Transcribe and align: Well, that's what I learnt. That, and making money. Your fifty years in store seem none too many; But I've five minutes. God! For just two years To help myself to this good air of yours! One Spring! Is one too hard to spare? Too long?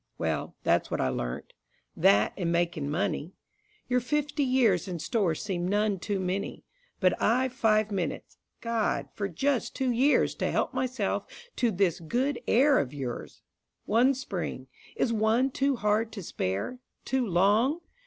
Well, 0.17 0.55
that's 0.63 0.89
what 0.89 0.99
I 0.99 1.09
learnt. 1.09 1.53
That, 1.95 2.33
and 2.35 2.51
making 2.51 2.89
money. 2.89 3.33
Your 3.87 3.99
fifty 3.99 4.41
years 4.43 4.87
in 4.87 4.97
store 4.97 5.35
seem 5.35 5.67
none 5.67 5.99
too 5.99 6.19
many; 6.19 6.63
But 6.99 7.21
I've 7.21 7.53
five 7.53 7.91
minutes. 7.91 8.39
God! 8.61 9.09
For 9.13 9.27
just 9.27 9.75
two 9.75 9.91
years 9.91 10.33
To 10.41 10.49
help 10.49 10.73
myself 10.73 11.27
to 11.57 11.69
this 11.69 11.99
good 11.99 12.41
air 12.47 12.79
of 12.79 12.95
yours! 12.95 13.43
One 13.85 14.15
Spring! 14.15 14.65
Is 14.95 15.13
one 15.13 15.51
too 15.51 15.75
hard 15.75 16.11
to 16.13 16.23
spare? 16.23 16.79
Too 17.05 17.27
long? 17.27 17.81